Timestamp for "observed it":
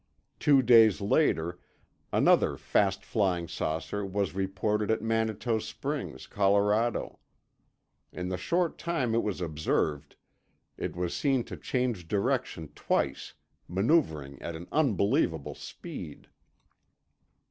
9.41-10.95